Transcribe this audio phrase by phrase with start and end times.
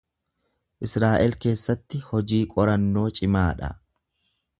[0.87, 3.71] Israa’el keessatti hojii qorannoo cimaa dha.